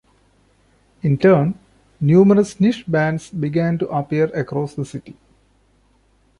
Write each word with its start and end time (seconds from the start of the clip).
In 1.03 1.19
turn, 1.19 1.53
numerous 1.99 2.59
niche 2.59 2.85
bands 2.87 3.29
began 3.29 3.77
to 3.77 3.87
appear 3.89 4.31
across 4.35 4.73
the 4.73 4.83
city. 4.83 5.15